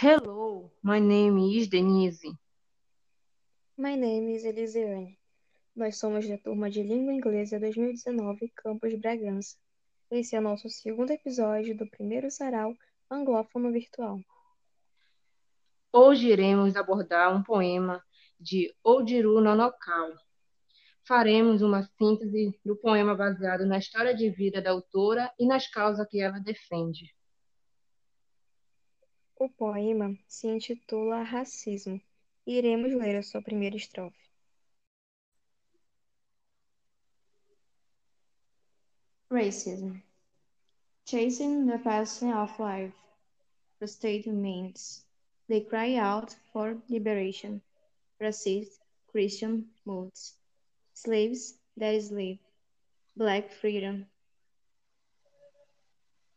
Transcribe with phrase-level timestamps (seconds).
[0.00, 2.32] Hello, my name is Denise.
[3.76, 5.18] My name is Elisiane.
[5.74, 9.56] Nós somos da turma de Língua Inglesa 2019, Campus Bragança.
[10.08, 12.76] Esse é o nosso segundo episódio do primeiro sarau
[13.10, 14.20] anglófono virtual.
[15.92, 18.00] Hoje iremos abordar um poema
[18.38, 20.12] de Ojiru Nonokal.
[21.02, 26.06] Faremos uma síntese do poema baseado na história de vida da autora e nas causas
[26.08, 27.12] que ela defende.
[29.40, 32.00] O poema se intitula Racismo
[32.44, 34.18] iremos ler a sua primeira estrofe.
[39.30, 40.02] Racism.
[41.04, 42.92] Chasing the passing of life,
[43.78, 45.04] the state means.
[45.48, 47.62] They cry out for liberation.
[48.20, 50.34] Racist Christian moods.
[50.94, 52.40] Slaves that slave.
[53.16, 54.04] Black freedom.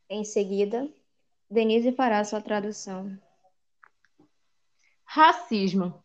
[0.08, 0.88] Em seguida,
[1.52, 3.20] Denise fará sua tradução.
[5.04, 6.02] Racismo.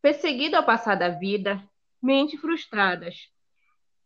[0.00, 1.60] Perseguido ao passar da vida,
[2.00, 3.28] mentes frustradas.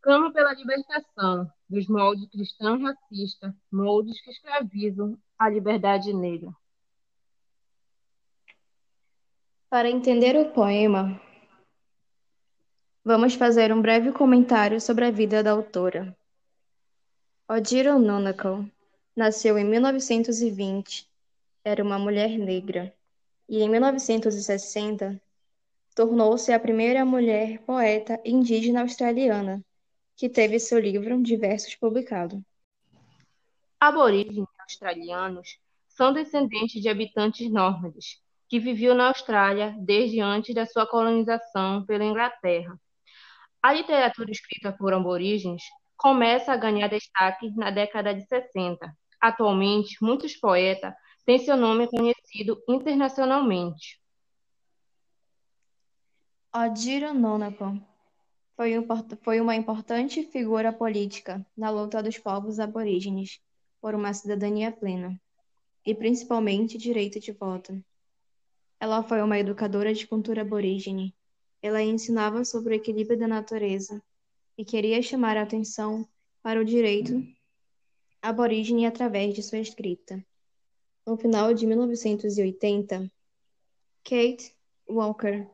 [0.00, 6.50] Clamo pela libertação dos moldes cristãos racistas, moldes que escravizam a liberdade negra.
[9.68, 11.20] Para entender o poema,
[13.04, 16.16] vamos fazer um breve comentário sobre a vida da autora.
[17.46, 18.64] Odile Nonacol
[19.16, 21.08] nasceu em 1920.
[21.64, 22.94] Era uma mulher negra
[23.48, 25.20] e em 1960
[25.94, 29.62] tornou-se a primeira mulher poeta indígena australiana
[30.16, 32.42] que teve seu livro de versos publicado.
[33.78, 40.86] Aborígenes australianos são descendentes de habitantes nômades que viviam na Austrália desde antes da sua
[40.86, 42.78] colonização pela Inglaterra.
[43.62, 45.62] A literatura escrita por aborígenes
[45.96, 48.94] começa a ganhar destaque na década de 60.
[49.22, 50.92] Atualmente, muitos poetas
[51.24, 54.02] têm seu nome conhecido internacionalmente.
[56.52, 57.80] Odiro Nonaco
[58.56, 58.72] foi,
[59.22, 63.40] foi uma importante figura política na luta dos povos aborígenes
[63.80, 65.16] por uma cidadania plena,
[65.86, 67.80] e principalmente direito de voto.
[68.80, 71.14] Ela foi uma educadora de cultura aborígene.
[71.62, 74.02] Ela ensinava sobre o equilíbrio da natureza
[74.58, 76.08] e queria chamar a atenção
[76.42, 77.24] para o direito
[78.22, 80.24] aborígene através de sua escrita.
[81.04, 83.10] No final de 1980,
[84.04, 84.54] Kate
[84.88, 85.48] Walker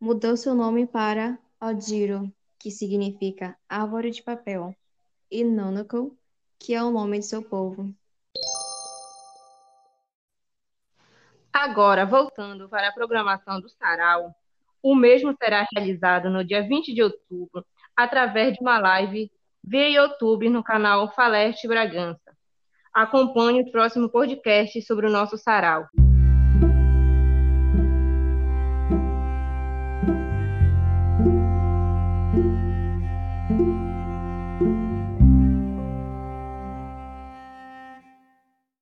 [0.00, 4.74] mudou seu nome para Odiro, que significa árvore de papel,
[5.30, 6.16] e Nunnaku,
[6.58, 7.94] que é o nome de seu povo.
[11.52, 14.34] Agora, voltando para a programação do Sarau,
[14.82, 17.64] o mesmo será realizado no dia 20 de outubro,
[17.94, 19.30] através de uma live
[19.66, 22.34] via YouTube no canal Faleste Bragança.
[22.92, 25.86] Acompanhe o próximo podcast sobre o nosso sarau.